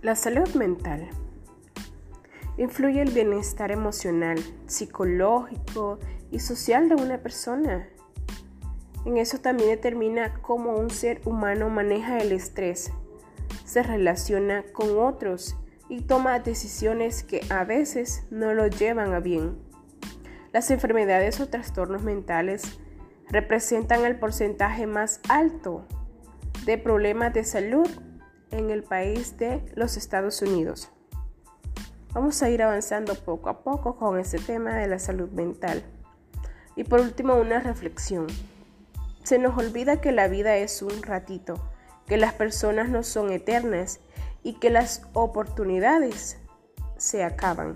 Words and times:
La 0.00 0.14
salud 0.14 0.48
mental 0.54 1.08
influye 2.56 3.02
el 3.02 3.10
bienestar 3.10 3.72
emocional, 3.72 4.38
psicológico 4.68 5.98
y 6.30 6.38
social 6.38 6.88
de 6.88 6.94
una 6.94 7.18
persona. 7.18 7.88
En 9.04 9.16
eso 9.16 9.38
también 9.38 9.70
determina 9.70 10.40
cómo 10.40 10.76
un 10.76 10.90
ser 10.90 11.20
humano 11.24 11.68
maneja 11.68 12.18
el 12.18 12.30
estrés, 12.30 12.92
se 13.64 13.82
relaciona 13.82 14.62
con 14.72 15.00
otros 15.00 15.56
y 15.88 16.02
toma 16.02 16.38
decisiones 16.38 17.24
que 17.24 17.40
a 17.50 17.64
veces 17.64 18.22
no 18.30 18.54
lo 18.54 18.68
llevan 18.68 19.14
a 19.14 19.18
bien. 19.18 19.58
Las 20.52 20.70
enfermedades 20.70 21.40
o 21.40 21.48
trastornos 21.48 22.04
mentales 22.04 22.78
representan 23.30 24.04
el 24.04 24.16
porcentaje 24.16 24.86
más 24.86 25.20
alto 25.28 25.88
de 26.66 26.78
problemas 26.78 27.34
de 27.34 27.42
salud 27.42 27.88
en 28.50 28.70
el 28.70 28.82
país 28.82 29.36
de 29.38 29.62
los 29.74 29.96
Estados 29.96 30.42
Unidos. 30.42 30.90
Vamos 32.12 32.42
a 32.42 32.50
ir 32.50 32.62
avanzando 32.62 33.14
poco 33.14 33.50
a 33.50 33.62
poco 33.62 33.96
con 33.96 34.18
este 34.18 34.38
tema 34.38 34.74
de 34.74 34.88
la 34.88 34.98
salud 34.98 35.30
mental. 35.30 35.82
Y 36.74 36.84
por 36.84 37.00
último, 37.00 37.34
una 37.34 37.60
reflexión. 37.60 38.26
Se 39.22 39.38
nos 39.38 39.58
olvida 39.58 40.00
que 40.00 40.12
la 40.12 40.28
vida 40.28 40.56
es 40.56 40.82
un 40.82 41.02
ratito, 41.02 41.54
que 42.06 42.16
las 42.16 42.32
personas 42.32 42.88
no 42.88 43.02
son 43.02 43.30
eternas 43.30 44.00
y 44.42 44.54
que 44.54 44.70
las 44.70 45.02
oportunidades 45.12 46.38
se 46.96 47.24
acaban. 47.24 47.74